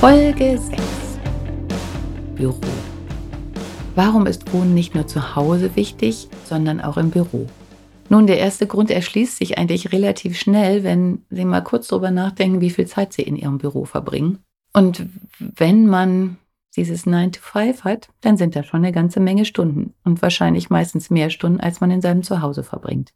Folge 0.00 0.56
6 0.56 0.80
Büro. 2.34 2.56
Warum 3.94 4.24
ist 4.24 4.50
Wohnen 4.50 4.72
nicht 4.72 4.94
nur 4.94 5.06
zu 5.06 5.36
Hause 5.36 5.76
wichtig, 5.76 6.30
sondern 6.46 6.80
auch 6.80 6.96
im 6.96 7.10
Büro? 7.10 7.46
Nun, 8.08 8.26
der 8.26 8.38
erste 8.38 8.66
Grund 8.66 8.90
erschließt 8.90 9.36
sich 9.36 9.58
eigentlich 9.58 9.92
relativ 9.92 10.38
schnell, 10.38 10.84
wenn 10.84 11.26
Sie 11.28 11.44
mal 11.44 11.60
kurz 11.60 11.88
darüber 11.88 12.10
nachdenken, 12.10 12.62
wie 12.62 12.70
viel 12.70 12.86
Zeit 12.86 13.12
Sie 13.12 13.20
in 13.20 13.36
Ihrem 13.36 13.58
Büro 13.58 13.84
verbringen. 13.84 14.38
Und 14.72 15.04
wenn 15.38 15.86
man 15.86 16.38
dieses 16.76 17.04
9 17.04 17.32
to 17.32 17.40
5 17.42 17.84
hat, 17.84 18.08
dann 18.22 18.38
sind 18.38 18.56
das 18.56 18.64
schon 18.64 18.82
eine 18.82 18.92
ganze 18.92 19.20
Menge 19.20 19.44
Stunden 19.44 19.92
und 20.02 20.22
wahrscheinlich 20.22 20.70
meistens 20.70 21.10
mehr 21.10 21.28
Stunden, 21.28 21.60
als 21.60 21.82
man 21.82 21.90
in 21.90 22.00
seinem 22.00 22.22
Zuhause 22.22 22.62
verbringt. 22.62 23.12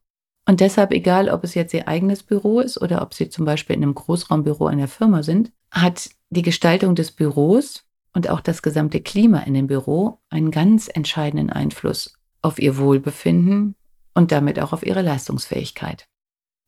Und 0.46 0.60
deshalb, 0.60 0.92
egal 0.92 1.30
ob 1.30 1.44
es 1.44 1.54
jetzt 1.54 1.72
Ihr 1.72 1.88
eigenes 1.88 2.22
Büro 2.22 2.60
ist 2.60 2.78
oder 2.82 3.00
ob 3.00 3.14
Sie 3.14 3.30
zum 3.30 3.46
Beispiel 3.46 3.74
in 3.74 3.82
einem 3.82 3.94
Großraumbüro 3.94 4.66
einer 4.66 4.88
Firma 4.88 5.22
sind, 5.22 5.50
hat 5.70 6.10
die 6.34 6.42
Gestaltung 6.42 6.94
des 6.94 7.10
Büros 7.10 7.84
und 8.12 8.28
auch 8.28 8.40
das 8.40 8.62
gesamte 8.62 9.00
Klima 9.00 9.40
in 9.40 9.54
dem 9.54 9.66
Büro 9.66 10.18
einen 10.28 10.50
ganz 10.50 10.88
entscheidenden 10.92 11.50
Einfluss 11.50 12.14
auf 12.42 12.58
Ihr 12.58 12.76
Wohlbefinden 12.76 13.74
und 14.14 14.32
damit 14.32 14.60
auch 14.60 14.72
auf 14.72 14.84
Ihre 14.84 15.02
Leistungsfähigkeit. 15.02 16.06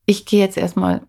Ich 0.05 0.25
gehe 0.25 0.39
jetzt 0.39 0.57
erstmal, 0.57 1.01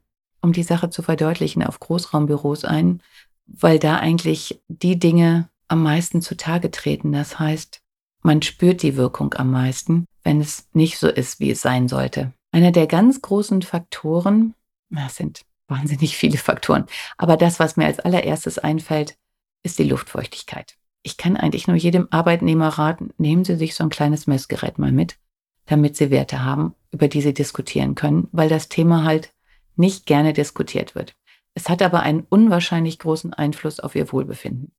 um 0.43 0.53
die 0.53 0.63
Sache 0.63 0.91
zu 0.91 1.03
verdeutlichen, 1.03 1.63
auf 1.63 1.81
Großraumbüros 1.81 2.65
ein, 2.65 3.03
weil 3.47 3.79
da 3.79 3.97
eigentlich 3.97 4.61
die 4.69 4.99
Dinge 4.99 5.49
am 5.69 5.83
meisten 5.83 6.23
zutage 6.23 6.71
treten. 6.71 7.13
Das 7.13 7.39
heißt, 7.39 7.81
man 8.23 8.43
spürt 8.43 8.83
die 8.83 8.97
Wirkung 8.97 9.35
am 9.35 9.51
meisten, 9.51 10.05
wenn 10.23 10.41
es 10.41 10.69
nicht 10.73 10.99
so 10.99 11.09
ist, 11.09 11.41
wie 11.41 11.51
es 11.51 11.63
sein 11.63 11.89
sollte. 11.89 12.33
Einer 12.53 12.73
der 12.73 12.87
ganz 12.87 13.23
großen 13.23 13.63
Faktoren, 13.63 14.55
das 14.91 15.17
sind 15.17 15.43
wahnsinnig 15.69 16.17
viele 16.17 16.39
Faktoren, 16.39 16.87
aber 17.17 17.37
das, 17.37 17.61
was 17.61 17.77
mir 17.77 17.87
als 17.87 18.01
allererstes 18.01 18.59
einfällt, 18.59 19.17
ist 19.63 19.79
die 19.79 19.85
Luftfeuchtigkeit. 19.85 20.77
Ich 21.03 21.17
kann 21.17 21.37
eigentlich 21.37 21.69
nur 21.69 21.77
jedem 21.77 22.09
Arbeitnehmer 22.11 22.69
raten, 22.69 23.11
nehmen 23.19 23.45
Sie 23.45 23.57
sich 23.57 23.75
so 23.75 23.85
ein 23.85 23.91
kleines 23.91 24.27
Messgerät 24.27 24.79
mal 24.79 24.93
mit, 24.93 25.19
damit 25.67 25.97
Sie 25.97 26.11
Werte 26.11 26.45
haben, 26.45 26.75
über 26.91 27.09
die 27.09 27.23
Sie 27.23 27.35
diskutieren 27.35 27.95
können, 27.95 28.29
weil 28.33 28.49
das 28.49 28.69
Thema 28.69 29.05
halt 29.05 29.33
nicht 29.77 30.07
gerne 30.07 30.33
diskutiert 30.33 30.95
wird. 30.95 31.15
Es 31.55 31.69
hat 31.69 31.83
aber 31.83 32.01
einen 32.01 32.27
unwahrscheinlich 32.29 32.99
großen 32.99 33.33
Einfluss 33.33 33.81
auf 33.81 33.95
Ihr 33.95 34.13
Wohlbefinden. 34.13 34.73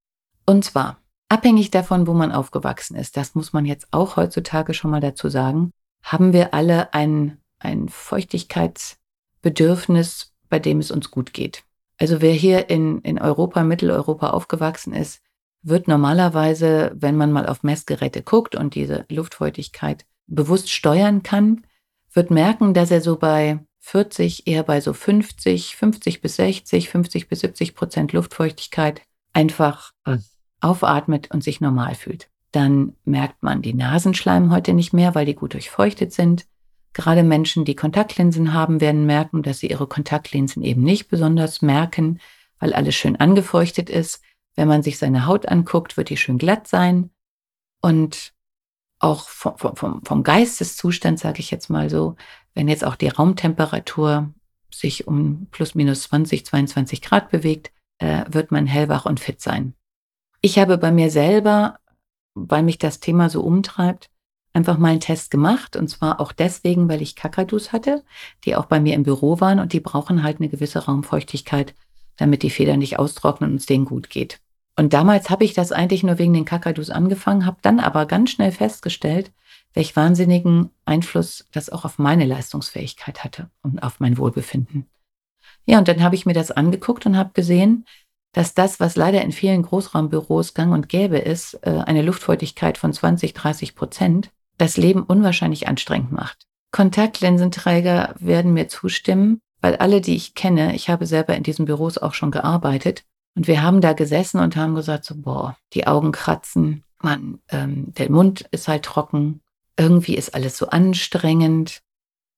Und 0.46 0.66
zwar, 0.66 1.02
abhängig 1.30 1.72
davon, 1.72 2.06
wo 2.08 2.14
man 2.14 2.32
aufgewachsen 2.32 2.96
ist, 2.96 3.18
das 3.18 3.36
muss 3.36 3.54
man 3.54 3.66
jetzt 3.66 3.88
auch 3.92 4.18
heutzutage 4.18 4.74
schon 4.74 4.92
mal 4.92 5.02
dazu 5.02 5.30
sagen, 5.30 5.72
haben 6.04 6.34
wir 6.34 6.54
alle 6.54 6.94
ein, 6.94 7.40
ein 7.60 7.90
Feuchtigkeitsbedürfnis, 7.90 10.29
bei 10.50 10.60
dem 10.60 10.80
es 10.80 10.92
uns 10.92 11.12
gut 11.12 11.34
geht. 11.34 11.64
Also 11.98 12.22
wer 12.22 12.34
hier 12.34 12.70
in, 12.70 13.00
in 13.02 13.20
Europa, 13.20 13.64
Mitteleuropa 13.64 14.30
aufgewachsen 14.30 14.94
ist, 14.94 15.22
wird 15.62 15.88
normalerweise, 15.88 16.92
wenn 16.96 17.18
man 17.18 17.32
mal 17.32 17.46
auf 17.46 17.64
Messgeräte 17.64 18.24
guckt 18.24 18.56
und 18.56 18.76
diese 18.76 19.06
Luftfeuchtigkeit 19.10 20.06
bewusst 20.28 20.70
steuern 20.72 21.24
kann, 21.24 21.66
wird 22.14 22.32
merken, 22.32 22.74
dass 22.74 22.92
er 22.92 23.02
so 23.02 23.18
bei 23.18 23.60
40, 23.80 24.48
eher 24.48 24.64
bei 24.64 24.82
so 24.82 24.94
50, 24.94 25.76
50 25.76 26.22
bis 26.22 26.36
60, 26.38 26.90
50 26.90 27.28
bis 27.28 27.40
70 27.42 27.76
Prozent 27.76 28.14
Luftfeuchtigkeit 28.14 29.02
einfach 29.34 29.92
aufatmet 30.62 31.32
und 31.32 31.44
sich 31.44 31.62
normal 31.62 31.96
fühlt. 31.96 32.30
Dann 32.52 32.94
merkt 33.06 33.44
man 33.44 33.62
die 33.62 33.74
Nasenschleimhäute 33.74 34.74
nicht 34.74 34.94
mehr, 34.94 35.16
weil 35.16 35.26
die 35.26 35.36
gut 35.36 35.54
durchfeuchtet 35.54 36.14
sind. 36.14 36.46
Gerade 36.94 37.24
Menschen, 37.24 37.66
die 37.66 37.76
Kontaktlinsen 37.76 38.54
haben, 38.54 38.82
werden 38.82 39.06
merken, 39.06 39.44
dass 39.44 39.60
sie 39.60 39.68
ihre 39.68 39.88
Kontaktlinsen 39.88 40.64
eben 40.64 40.84
nicht 40.84 41.08
besonders 41.08 41.62
merken, 41.62 42.20
weil 42.60 42.74
alles 42.74 42.96
schön 42.96 43.16
angefeuchtet 43.16 43.90
ist. 43.90 44.22
Wenn 44.56 44.68
man 44.68 44.84
sich 44.84 44.98
seine 44.98 45.26
Haut 45.26 45.48
anguckt, 45.48 45.98
wird 45.98 46.10
die 46.10 46.18
schön 46.18 46.38
glatt 46.38 46.68
sein. 46.68 47.12
Und 47.82 48.34
auch 49.00 49.30
vom, 49.30 49.76
vom, 49.76 50.04
vom 50.04 50.24
Geisteszustand, 50.24 51.20
sage 51.20 51.40
ich 51.40 51.52
jetzt 51.52 51.70
mal 51.70 51.90
so, 51.90 52.16
wenn 52.54 52.68
jetzt 52.68 52.84
auch 52.84 52.96
die 52.96 53.08
Raumtemperatur 53.08 54.34
sich 54.74 55.08
um 55.08 55.48
plus 55.52 55.76
minus 55.76 56.04
20, 56.04 56.46
22 56.46 57.02
Grad 57.02 57.30
bewegt, 57.30 57.72
äh, 58.00 58.26
wird 58.30 58.52
man 58.52 58.66
hellwach 58.66 59.06
und 59.06 59.20
fit 59.20 59.42
sein. 59.42 59.74
Ich 60.42 60.60
habe 60.60 60.78
bei 60.78 60.92
mir 60.92 61.12
selber, 61.12 61.80
weil 62.34 62.64
mich 62.64 62.78
das 62.78 63.00
Thema 63.00 63.30
so 63.30 63.42
umtreibt, 63.42 64.10
einfach 64.54 64.78
mal 64.78 64.90
einen 64.90 65.00
Test 65.00 65.32
gemacht. 65.32 65.76
Und 65.76 65.90
zwar 65.90 66.20
auch 66.20 66.32
deswegen, 66.32 66.90
weil 66.90 67.02
ich 67.02 67.16
Kakadus 67.16 67.72
hatte, 67.72 68.04
die 68.46 68.56
auch 68.56 68.66
bei 68.66 68.80
mir 68.80 68.96
im 68.96 69.04
Büro 69.04 69.40
waren 69.40 69.60
und 69.60 69.74
die 69.74 69.80
brauchen 69.80 70.24
halt 70.24 70.40
eine 70.40 70.50
gewisse 70.50 70.86
Raumfeuchtigkeit, 70.86 71.76
damit 72.18 72.44
die 72.44 72.50
Federn 72.50 72.80
nicht 72.80 73.00
austrocknen 73.00 73.52
und 73.52 73.58
es 73.58 73.66
denen 73.66 73.86
gut 73.86 74.10
geht. 74.10 74.40
Und 74.76 74.94
damals 74.94 75.30
habe 75.30 75.44
ich 75.44 75.54
das 75.54 75.72
eigentlich 75.72 76.04
nur 76.04 76.20
wegen 76.20 76.34
den 76.34 76.46
Kakadus 76.46 76.90
angefangen, 76.90 77.46
habe 77.46 77.58
dann 77.62 77.80
aber 77.80 78.06
ganz 78.06 78.32
schnell 78.32 78.52
festgestellt, 78.52 79.32
welch 79.74 79.96
wahnsinnigen 79.96 80.70
Einfluss 80.86 81.48
das 81.52 81.70
auch 81.70 81.86
auf 81.86 82.00
meine 82.00 82.26
Leistungsfähigkeit 82.26 83.24
hatte 83.24 83.50
und 83.62 83.84
auf 83.84 84.00
mein 84.00 84.18
Wohlbefinden. 84.18 84.90
Ja, 85.66 85.78
und 85.78 85.88
dann 85.88 86.02
habe 86.02 86.16
ich 86.16 86.26
mir 86.26 86.34
das 86.34 86.52
angeguckt 86.52 87.06
und 87.06 87.18
habe 87.18 87.32
gesehen, 87.34 87.86
dass 88.32 88.54
das, 88.54 88.80
was 88.80 88.96
leider 88.96 89.22
in 89.22 89.32
vielen 89.32 89.64
Großraumbüros 89.64 90.54
gang 90.54 90.74
und 90.74 90.90
gäbe 90.90 91.18
ist, 91.18 91.56
äh, 91.64 91.84
eine 91.86 92.02
Luftfeuchtigkeit 92.02 92.78
von 92.78 92.94
20, 92.94 93.34
30 93.34 93.76
Prozent, 93.76 94.32
das 94.60 94.78
Leben 94.78 95.02
unwahrscheinlich 95.02 95.68
anstrengend 95.68 96.12
macht. 96.12 96.46
Kontaktlinsenträger 96.72 98.14
werden 98.20 98.54
mir 98.54 98.68
zustimmen, 98.68 99.42
weil 99.62 99.78
alle, 99.78 100.02
die 100.02 100.16
ich 100.16 100.36
kenne, 100.36 100.76
ich 100.76 100.90
habe 100.90 101.08
selber 101.08 101.36
in 101.36 101.44
diesen 101.44 101.66
Büros 101.66 101.98
auch 101.98 102.14
schon 102.14 102.30
gearbeitet, 102.30 103.04
und 103.36 103.48
wir 103.48 103.62
haben 103.62 103.80
da 103.80 103.94
gesessen 103.94 104.40
und 104.40 104.56
haben 104.56 104.76
gesagt, 104.76 105.06
so, 105.06 105.16
boah, 105.16 105.56
die 105.74 105.88
Augen 105.88 106.12
kratzen, 106.12 106.84
man, 107.02 107.40
ähm, 107.50 107.94
der 107.94 108.12
Mund 108.12 108.42
ist 108.52 108.68
halt 108.68 108.84
trocken, 108.84 109.42
irgendwie 109.78 110.16
ist 110.16 110.36
alles 110.36 110.58
so 110.58 110.68
anstrengend. 110.68 111.82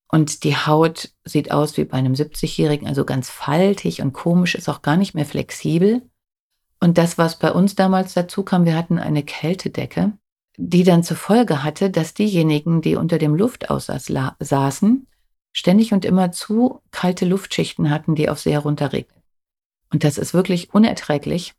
Und 0.08 0.44
die 0.44 0.56
Haut 0.56 1.12
sieht 1.24 1.52
aus 1.52 1.78
wie 1.78 1.86
bei 1.86 1.98
einem 1.98 2.14
70-Jährigen, 2.14 2.88
also 2.88 3.06
ganz 3.06 3.30
faltig 3.30 4.02
und 4.02 4.14
komisch, 4.14 4.56
ist 4.56 4.70
auch 4.70 4.82
gar 4.82 4.98
nicht 4.98 5.16
mehr 5.16 5.26
flexibel. 5.26 6.03
Und 6.80 6.98
das, 6.98 7.18
was 7.18 7.40
bei 7.40 7.52
uns 7.52 7.76
damals 7.76 8.14
dazu 8.14 8.44
kam, 8.44 8.66
wir 8.66 8.76
hatten 8.76 9.00
eine 9.00 9.24
Kältedecke, 9.24 10.14
die 10.58 10.84
dann 10.84 11.04
zur 11.04 11.18
Folge 11.18 11.64
hatte, 11.64 11.90
dass 11.90 12.14
diejenigen, 12.14 12.82
die 12.82 12.96
unter 12.96 13.18
dem 13.18 13.36
Luftaussatz 13.36 14.12
saßen, 14.40 15.08
ständig 15.54 15.94
und 15.94 16.06
immer 16.06 16.32
zu 16.32 16.82
kalte 16.92 17.26
Luftschichten 17.26 17.90
hatten, 17.90 18.16
die 18.16 18.30
auf 18.30 18.40
sie 18.40 18.52
herunterregnen. 18.52 19.22
Und 19.92 20.04
das 20.04 20.18
ist 20.18 20.34
wirklich 20.34 20.74
unerträglich. 20.74 21.54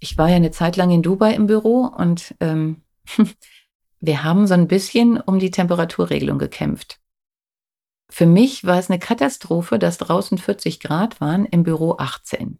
Ich 0.00 0.16
war 0.18 0.28
ja 0.28 0.36
eine 0.36 0.50
Zeit 0.50 0.76
lang 0.76 0.90
in 0.90 1.02
Dubai 1.02 1.34
im 1.34 1.46
Büro 1.46 1.86
und 1.86 2.34
ähm, 2.40 2.82
wir 4.00 4.24
haben 4.24 4.46
so 4.46 4.54
ein 4.54 4.68
bisschen 4.68 5.20
um 5.20 5.38
die 5.38 5.50
Temperaturregelung 5.50 6.38
gekämpft. 6.38 7.00
Für 8.10 8.26
mich 8.26 8.64
war 8.64 8.78
es 8.78 8.90
eine 8.90 8.98
Katastrophe, 8.98 9.78
dass 9.78 9.98
draußen 9.98 10.38
40 10.38 10.80
Grad 10.80 11.20
waren, 11.20 11.46
im 11.46 11.62
Büro 11.62 11.96
18. 11.98 12.58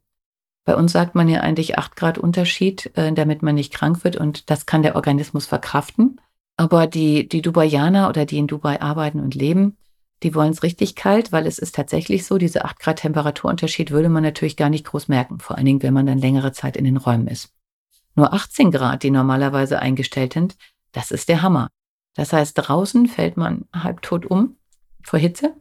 Bei 0.64 0.76
uns 0.76 0.92
sagt 0.92 1.14
man 1.14 1.28
ja 1.28 1.40
eigentlich 1.40 1.78
8 1.78 1.94
Grad 1.96 2.18
Unterschied, 2.18 2.90
äh, 2.96 3.12
damit 3.12 3.42
man 3.42 3.54
nicht 3.54 3.72
krank 3.72 4.02
wird 4.04 4.16
und 4.16 4.50
das 4.50 4.66
kann 4.66 4.82
der 4.82 4.96
Organismus 4.96 5.46
verkraften. 5.46 6.20
Aber 6.56 6.86
die, 6.86 7.28
die 7.28 7.42
Dubaianer 7.42 8.08
oder 8.08 8.24
die 8.24 8.38
in 8.38 8.46
Dubai 8.46 8.80
arbeiten 8.80 9.20
und 9.20 9.34
leben, 9.34 9.76
die 10.22 10.34
wollen 10.34 10.52
es 10.52 10.62
richtig 10.62 10.94
kalt, 10.94 11.32
weil 11.32 11.46
es 11.46 11.58
ist 11.58 11.74
tatsächlich 11.74 12.24
so, 12.24 12.38
diese 12.38 12.64
8 12.64 12.78
Grad 12.78 13.00
Temperaturunterschied 13.00 13.90
würde 13.90 14.08
man 14.08 14.22
natürlich 14.22 14.56
gar 14.56 14.70
nicht 14.70 14.86
groß 14.86 15.08
merken, 15.08 15.38
vor 15.38 15.56
allen 15.56 15.66
Dingen, 15.66 15.82
wenn 15.82 15.92
man 15.92 16.06
dann 16.06 16.18
längere 16.18 16.52
Zeit 16.52 16.76
in 16.76 16.84
den 16.84 16.96
Räumen 16.96 17.26
ist. 17.26 17.52
Nur 18.14 18.32
18 18.32 18.70
Grad, 18.70 19.02
die 19.02 19.10
normalerweise 19.10 19.80
eingestellt 19.80 20.32
sind, 20.32 20.56
das 20.92 21.10
ist 21.10 21.28
der 21.28 21.42
Hammer. 21.42 21.68
Das 22.14 22.32
heißt, 22.32 22.52
draußen 22.56 23.06
fällt 23.08 23.36
man 23.36 23.66
halbtot 23.74 24.24
um 24.24 24.56
vor 25.02 25.18
Hitze. 25.18 25.54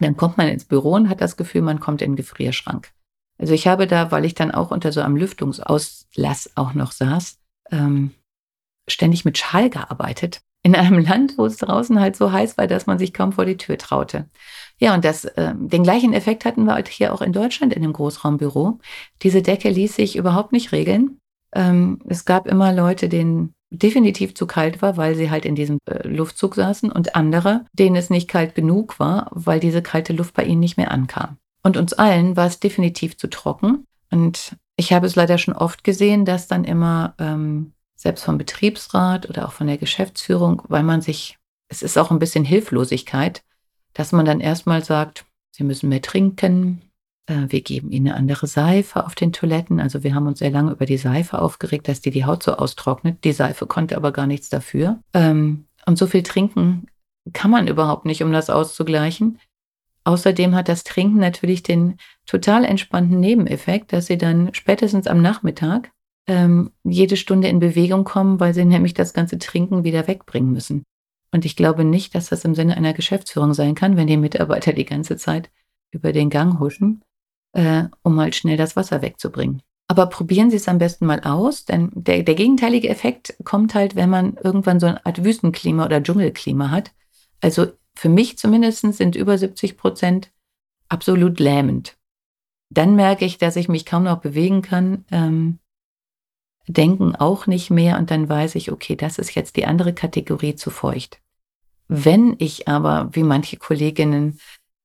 Dann 0.00 0.16
kommt 0.16 0.36
man 0.36 0.48
ins 0.48 0.64
Büro 0.64 0.92
und 0.94 1.08
hat 1.08 1.20
das 1.20 1.36
Gefühl, 1.36 1.62
man 1.62 1.80
kommt 1.80 2.02
in 2.02 2.12
den 2.12 2.16
Gefrierschrank. 2.16 2.92
Also 3.38 3.54
ich 3.54 3.66
habe 3.66 3.86
da, 3.86 4.10
weil 4.10 4.24
ich 4.24 4.34
dann 4.34 4.50
auch 4.50 4.70
unter 4.70 4.92
so 4.92 5.00
einem 5.00 5.16
Lüftungsauslass 5.16 6.50
auch 6.56 6.74
noch 6.74 6.92
saß, 6.92 7.38
ähm, 7.70 8.12
ständig 8.88 9.24
mit 9.24 9.38
Schall 9.38 9.70
gearbeitet, 9.70 10.40
in 10.62 10.74
einem 10.74 10.98
Land, 10.98 11.38
wo 11.38 11.46
es 11.46 11.56
draußen 11.56 12.00
halt 12.00 12.16
so 12.16 12.32
heiß 12.32 12.58
war, 12.58 12.66
dass 12.66 12.86
man 12.86 12.98
sich 12.98 13.14
kaum 13.14 13.32
vor 13.32 13.44
die 13.44 13.56
Tür 13.56 13.78
traute. 13.78 14.28
Ja, 14.78 14.94
und 14.94 15.04
das, 15.04 15.24
äh, 15.24 15.54
den 15.56 15.82
gleichen 15.82 16.12
Effekt 16.12 16.44
hatten 16.44 16.64
wir 16.64 16.74
halt 16.74 16.88
hier 16.88 17.14
auch 17.14 17.22
in 17.22 17.32
Deutschland 17.32 17.72
in 17.72 17.82
dem 17.82 17.92
Großraumbüro. 17.92 18.78
Diese 19.22 19.42
Decke 19.42 19.70
ließ 19.70 19.96
sich 19.96 20.16
überhaupt 20.16 20.52
nicht 20.52 20.72
regeln. 20.72 21.18
Ähm, 21.54 22.00
es 22.08 22.24
gab 22.24 22.46
immer 22.46 22.72
Leute, 22.72 23.08
denen 23.08 23.54
definitiv 23.70 24.34
zu 24.34 24.46
kalt 24.46 24.82
war, 24.82 24.96
weil 24.96 25.14
sie 25.14 25.30
halt 25.30 25.44
in 25.44 25.54
diesem 25.54 25.78
äh, 25.86 26.06
Luftzug 26.06 26.54
saßen 26.54 26.90
und 26.90 27.14
andere, 27.14 27.66
denen 27.72 27.96
es 27.96 28.10
nicht 28.10 28.28
kalt 28.28 28.54
genug 28.54 28.98
war, 28.98 29.28
weil 29.32 29.60
diese 29.60 29.82
kalte 29.82 30.12
Luft 30.12 30.34
bei 30.34 30.44
ihnen 30.44 30.60
nicht 30.60 30.76
mehr 30.76 30.90
ankam. 30.90 31.36
Und 31.68 31.76
uns 31.76 31.92
allen 31.92 32.34
war 32.34 32.46
es 32.46 32.60
definitiv 32.60 33.18
zu 33.18 33.28
trocken. 33.28 33.84
Und 34.10 34.56
ich 34.76 34.94
habe 34.94 35.06
es 35.06 35.16
leider 35.16 35.36
schon 35.36 35.52
oft 35.52 35.84
gesehen, 35.84 36.24
dass 36.24 36.48
dann 36.48 36.64
immer 36.64 37.12
ähm, 37.18 37.74
selbst 37.94 38.24
vom 38.24 38.38
Betriebsrat 38.38 39.28
oder 39.28 39.46
auch 39.46 39.52
von 39.52 39.66
der 39.66 39.76
Geschäftsführung, 39.76 40.62
weil 40.68 40.82
man 40.82 41.02
sich, 41.02 41.36
es 41.68 41.82
ist 41.82 41.98
auch 41.98 42.10
ein 42.10 42.18
bisschen 42.18 42.46
Hilflosigkeit, 42.46 43.42
dass 43.92 44.12
man 44.12 44.24
dann 44.24 44.40
erstmal 44.40 44.82
sagt, 44.82 45.26
Sie 45.54 45.62
müssen 45.62 45.90
mehr 45.90 46.00
trinken, 46.00 46.80
äh, 47.26 47.44
wir 47.48 47.60
geben 47.60 47.92
Ihnen 47.92 48.08
eine 48.08 48.16
andere 48.16 48.46
Seife 48.46 49.04
auf 49.04 49.14
den 49.14 49.34
Toiletten. 49.34 49.78
Also 49.78 50.02
wir 50.02 50.14
haben 50.14 50.26
uns 50.26 50.38
sehr 50.38 50.50
lange 50.50 50.72
über 50.72 50.86
die 50.86 50.96
Seife 50.96 51.38
aufgeregt, 51.38 51.86
dass 51.86 52.00
die 52.00 52.12
die 52.12 52.24
Haut 52.24 52.42
so 52.42 52.54
austrocknet. 52.54 53.22
Die 53.24 53.32
Seife 53.32 53.66
konnte 53.66 53.94
aber 53.94 54.10
gar 54.10 54.26
nichts 54.26 54.48
dafür. 54.48 55.00
Ähm, 55.12 55.66
und 55.84 55.98
so 55.98 56.06
viel 56.06 56.22
trinken 56.22 56.86
kann 57.34 57.50
man 57.50 57.68
überhaupt 57.68 58.06
nicht, 58.06 58.22
um 58.22 58.32
das 58.32 58.48
auszugleichen. 58.48 59.38
Außerdem 60.08 60.54
hat 60.54 60.70
das 60.70 60.84
Trinken 60.84 61.18
natürlich 61.18 61.62
den 61.62 61.98
total 62.24 62.64
entspannten 62.64 63.20
Nebeneffekt, 63.20 63.92
dass 63.92 64.06
Sie 64.06 64.16
dann 64.16 64.54
spätestens 64.54 65.06
am 65.06 65.20
Nachmittag 65.20 65.90
ähm, 66.26 66.70
jede 66.82 67.18
Stunde 67.18 67.48
in 67.48 67.58
Bewegung 67.58 68.04
kommen, 68.04 68.40
weil 68.40 68.54
Sie 68.54 68.64
nämlich 68.64 68.94
das 68.94 69.12
ganze 69.12 69.36
Trinken 69.36 69.84
wieder 69.84 70.08
wegbringen 70.08 70.50
müssen. 70.50 70.84
Und 71.30 71.44
ich 71.44 71.56
glaube 71.56 71.84
nicht, 71.84 72.14
dass 72.14 72.30
das 72.30 72.46
im 72.46 72.54
Sinne 72.54 72.78
einer 72.78 72.94
Geschäftsführung 72.94 73.52
sein 73.52 73.74
kann, 73.74 73.98
wenn 73.98 74.06
die 74.06 74.16
Mitarbeiter 74.16 74.72
die 74.72 74.86
ganze 74.86 75.18
Zeit 75.18 75.50
über 75.90 76.12
den 76.12 76.30
Gang 76.30 76.58
huschen, 76.58 77.02
äh, 77.52 77.84
um 78.02 78.14
mal 78.14 78.32
schnell 78.32 78.56
das 78.56 78.76
Wasser 78.76 79.02
wegzubringen. 79.02 79.60
Aber 79.88 80.06
probieren 80.06 80.48
Sie 80.48 80.56
es 80.56 80.68
am 80.68 80.78
besten 80.78 81.04
mal 81.04 81.20
aus, 81.20 81.66
denn 81.66 81.90
der, 81.92 82.22
der 82.22 82.34
gegenteilige 82.34 82.88
Effekt 82.88 83.36
kommt 83.44 83.74
halt, 83.74 83.94
wenn 83.94 84.08
man 84.08 84.38
irgendwann 84.42 84.80
so 84.80 84.86
eine 84.86 85.04
Art 85.04 85.22
Wüstenklima 85.22 85.84
oder 85.84 86.02
Dschungelklima 86.02 86.70
hat. 86.70 86.92
Also 87.42 87.66
für 87.98 88.08
mich 88.08 88.38
zumindest 88.38 88.80
sind 88.92 89.16
über 89.16 89.36
70 89.36 89.76
Prozent 89.76 90.30
absolut 90.88 91.40
lähmend. 91.40 91.96
Dann 92.70 92.94
merke 92.94 93.24
ich, 93.24 93.38
dass 93.38 93.56
ich 93.56 93.68
mich 93.68 93.84
kaum 93.84 94.04
noch 94.04 94.20
bewegen 94.20 94.62
kann. 94.62 95.04
Ähm, 95.10 95.58
denken 96.68 97.16
auch 97.16 97.48
nicht 97.48 97.70
mehr 97.70 97.98
und 97.98 98.12
dann 98.12 98.28
weiß 98.28 98.54
ich, 98.54 98.70
okay, 98.70 98.94
das 98.94 99.18
ist 99.18 99.34
jetzt 99.34 99.56
die 99.56 99.66
andere 99.66 99.94
Kategorie 99.94 100.54
zu 100.54 100.70
feucht. 100.70 101.20
Wenn 101.88 102.36
ich 102.38 102.68
aber, 102.68 103.08
wie 103.12 103.24
manche 103.24 103.56
Kolleginnen, 103.56 104.38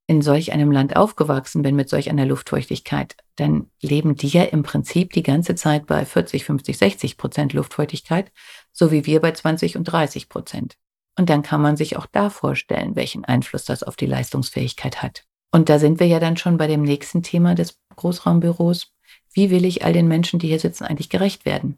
in 0.08 0.24
solch 0.24 0.52
einem 0.52 0.72
Land 0.72 0.96
aufgewachsen 0.96 1.62
bin 1.62 1.76
mit 1.76 1.90
solch 1.90 2.10
einer 2.10 2.26
Luftfeuchtigkeit, 2.26 3.16
dann 3.36 3.70
leben 3.80 4.16
die 4.16 4.28
ja 4.28 4.44
im 4.44 4.64
Prinzip 4.64 5.14
die 5.14 5.24
ganze 5.24 5.54
Zeit 5.54 5.86
bei 5.86 6.04
40, 6.04 6.46
50, 6.46 6.78
60 6.78 7.18
Prozent 7.18 7.54
Luftfeuchtigkeit, 7.54 8.32
so 8.72 8.92
wie 8.92 9.06
wir 9.06 9.22
bei 9.22 9.32
20 9.34 9.78
und 9.78 9.84
30 9.84 10.30
Prozent. 10.30 10.78
Und 11.18 11.30
dann 11.30 11.44
kann 11.44 11.62
man 11.62 11.78
sich 11.78 11.98
auch 11.98 12.08
da 12.08 12.30
vorstellen, 12.30 12.96
welchen 12.96 13.24
Einfluss 13.26 13.66
das 13.66 13.84
auf 13.84 13.96
die 13.96 14.08
Leistungsfähigkeit 14.08 15.04
hat. 15.04 15.26
Und 15.52 15.70
da 15.70 15.78
sind 15.78 16.00
wir 16.00 16.08
ja 16.08 16.20
dann 16.20 16.38
schon 16.38 16.58
bei 16.58 16.68
dem 16.68 16.82
nächsten 16.82 17.22
Thema 17.22 17.54
des 17.54 17.80
Großraumbüros 17.96 18.94
wie 19.34 19.50
will 19.50 19.66
ich 19.66 19.84
all 19.84 19.94
den 19.94 20.08
Menschen, 20.08 20.40
die 20.40 20.48
hier 20.48 20.60
sitzen, 20.60 20.86
eigentlich 20.86 21.10
gerecht 21.10 21.46
werden? 21.46 21.78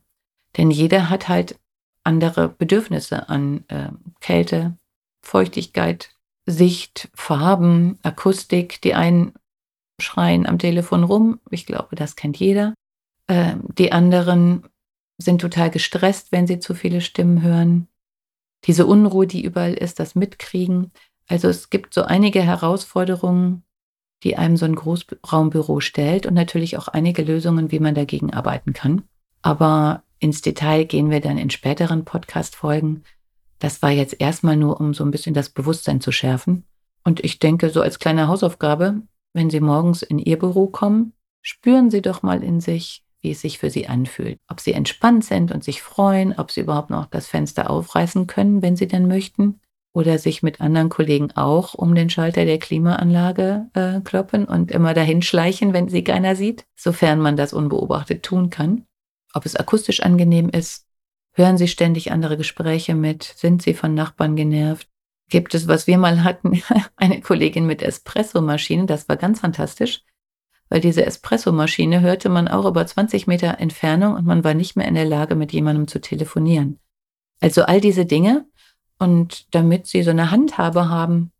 Denn 0.57 0.71
jeder 0.71 1.09
hat 1.09 1.27
halt 1.27 1.59
andere 2.03 2.49
Bedürfnisse 2.49 3.29
an 3.29 3.63
äh, 3.69 3.89
Kälte, 4.19 4.77
Feuchtigkeit, 5.21 6.11
Sicht, 6.45 7.09
Farben, 7.15 7.97
Akustik. 8.03 8.81
Die 8.81 8.93
einen 8.93 9.33
schreien 9.99 10.45
am 10.45 10.59
Telefon 10.59 11.03
rum. 11.03 11.39
Ich 11.49 11.65
glaube, 11.65 11.95
das 11.95 12.15
kennt 12.15 12.37
jeder. 12.37 12.73
Äh, 13.27 13.55
die 13.77 13.91
anderen 13.91 14.67
sind 15.17 15.39
total 15.39 15.71
gestresst, 15.71 16.31
wenn 16.31 16.45
sie 16.45 16.59
zu 16.59 16.75
viele 16.75 17.01
Stimmen 17.01 17.41
hören. 17.41 17.87
Diese 18.65 18.85
Unruhe, 18.85 19.27
die 19.27 19.43
überall 19.43 19.73
ist, 19.73 19.99
das 19.99 20.15
mitkriegen. 20.15 20.91
Also 21.27 21.47
es 21.47 21.69
gibt 21.69 21.93
so 21.93 22.03
einige 22.03 22.41
Herausforderungen, 22.41 23.63
die 24.23 24.37
einem 24.37 24.57
so 24.57 24.65
ein 24.65 24.75
Großraumbüro 24.75 25.79
stellt 25.79 26.25
und 26.25 26.33
natürlich 26.33 26.77
auch 26.77 26.87
einige 26.87 27.21
Lösungen, 27.21 27.71
wie 27.71 27.79
man 27.79 27.95
dagegen 27.95 28.33
arbeiten 28.33 28.73
kann. 28.73 29.03
Aber 29.41 30.03
ins 30.19 30.41
Detail 30.41 30.85
gehen 30.85 31.11
wir 31.11 31.21
dann 31.21 31.37
in 31.37 31.51
späteren 31.51 32.05
Podcast-Folgen. 32.05 33.03
Das 33.59 33.81
war 33.81 33.91
jetzt 33.91 34.19
erstmal 34.19 34.57
nur, 34.57 34.79
um 34.79 34.93
so 34.93 35.03
ein 35.03 35.11
bisschen 35.11 35.35
das 35.35 35.49
Bewusstsein 35.49 36.01
zu 36.01 36.11
schärfen. 36.11 36.63
Und 37.03 37.23
ich 37.23 37.37
denke, 37.37 37.69
so 37.69 37.81
als 37.81 37.99
kleine 37.99 38.27
Hausaufgabe, 38.27 39.01
wenn 39.33 39.51
Sie 39.51 39.59
morgens 39.59 40.01
in 40.01 40.17
Ihr 40.17 40.39
Büro 40.39 40.67
kommen, 40.67 41.13
spüren 41.41 41.91
Sie 41.91 42.01
doch 42.01 42.23
mal 42.23 42.43
in 42.43 42.59
sich, 42.59 43.04
wie 43.25 43.31
es 43.31 43.41
sich 43.41 43.57
für 43.57 43.71
Sie 43.71 43.87
anfühlt. 43.87 44.37
Ob 44.47 44.59
Sie 44.59 44.73
entspannt 44.73 45.25
sind 45.25 45.51
und 45.51 45.63
sich 45.63 45.81
freuen, 45.81 46.37
ob 46.37 46.51
Sie 46.51 46.61
überhaupt 46.61 46.91
noch 46.91 47.07
das 47.07 47.25
Fenster 47.25 47.71
aufreißen 47.71 48.27
können, 48.27 48.61
wenn 48.61 48.75
Sie 48.75 48.87
denn 48.87 49.07
möchten. 49.07 49.59
Oder 49.93 50.19
sich 50.19 50.43
mit 50.43 50.61
anderen 50.61 50.89
Kollegen 50.89 51.31
auch 51.31 51.73
um 51.73 51.95
den 51.95 52.09
Schalter 52.09 52.45
der 52.45 52.59
Klimaanlage 52.59 53.69
äh, 53.73 54.01
kloppen 54.01 54.45
und 54.45 54.69
immer 54.69 54.93
dahin 54.93 55.21
schleichen, 55.21 55.73
wenn 55.73 55.87
sie 55.87 56.03
keiner 56.03 56.35
sieht, 56.35 56.65
sofern 56.75 57.19
man 57.19 57.37
das 57.37 57.53
unbeobachtet 57.53 58.21
tun 58.21 58.49
kann. 58.49 58.85
Ob 59.33 59.45
es 59.45 59.55
akustisch 59.55 60.01
angenehm 60.01 60.49
ist, 60.49 60.85
hören 61.31 61.57
Sie 61.57 61.69
ständig 61.69 62.11
andere 62.11 62.35
Gespräche 62.35 62.93
mit, 62.93 63.23
sind 63.23 63.61
Sie 63.61 63.73
von 63.73 63.93
Nachbarn 63.93 64.35
genervt, 64.35 64.89
gibt 65.29 65.55
es, 65.55 65.69
was 65.69 65.87
wir 65.87 65.97
mal 65.97 66.25
hatten, 66.25 66.61
eine 66.97 67.21
Kollegin 67.21 67.65
mit 67.65 67.81
Espressomaschine, 67.81 68.87
das 68.87 69.07
war 69.07 69.15
ganz 69.15 69.39
fantastisch, 69.39 70.03
weil 70.69 70.81
diese 70.81 71.05
Espressomaschine 71.05 72.01
hörte 72.01 72.29
man 72.29 72.47
auch 72.47 72.65
über 72.65 72.85
20 72.85 73.27
Meter 73.27 73.59
Entfernung 73.59 74.15
und 74.15 74.25
man 74.25 74.43
war 74.43 74.53
nicht 74.53 74.75
mehr 74.75 74.87
in 74.87 74.95
der 74.95 75.05
Lage, 75.05 75.35
mit 75.35 75.53
jemandem 75.53 75.87
zu 75.87 76.01
telefonieren. 76.01 76.79
Also 77.41 77.63
all 77.63 77.81
diese 77.81 78.05
Dinge, 78.05 78.45
und 78.97 79.53
damit 79.53 79.87
Sie 79.87 80.03
so 80.03 80.11
eine 80.11 80.31
Handhabe 80.31 80.89
haben, 80.89 81.31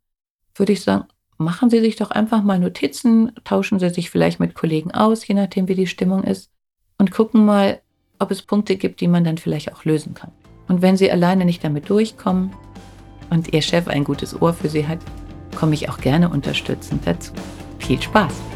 würde 0.54 0.72
ich 0.72 0.82
sagen, 0.82 1.04
machen 1.38 1.70
Sie 1.70 1.80
sich 1.80 1.96
doch 1.96 2.10
einfach 2.10 2.42
mal 2.42 2.58
Notizen, 2.58 3.32
tauschen 3.44 3.78
Sie 3.78 3.90
sich 3.90 4.10
vielleicht 4.10 4.40
mit 4.40 4.54
Kollegen 4.54 4.92
aus, 4.92 5.26
je 5.26 5.34
nachdem, 5.34 5.68
wie 5.68 5.74
die 5.74 5.86
Stimmung 5.86 6.24
ist, 6.24 6.50
und 6.98 7.10
gucken 7.10 7.44
mal, 7.44 7.80
ob 8.18 8.30
es 8.30 8.42
Punkte 8.42 8.76
gibt, 8.76 9.00
die 9.00 9.08
man 9.08 9.24
dann 9.24 9.38
vielleicht 9.38 9.72
auch 9.72 9.84
lösen 9.84 10.14
kann. 10.14 10.32
Und 10.68 10.82
wenn 10.82 10.96
Sie 10.96 11.10
alleine 11.10 11.44
nicht 11.44 11.62
damit 11.62 11.88
durchkommen 11.88 12.52
und 13.30 13.52
Ihr 13.52 13.62
Chef 13.62 13.88
ein 13.88 14.04
gutes 14.04 14.40
Ohr 14.40 14.54
für 14.54 14.68
Sie 14.68 14.86
hat, 14.86 14.98
komme 15.54 15.74
ich 15.74 15.88
auch 15.88 15.98
gerne 15.98 16.28
unterstützend 16.28 17.06
dazu. 17.06 17.32
Viel 17.78 18.00
Spaß! 18.00 18.55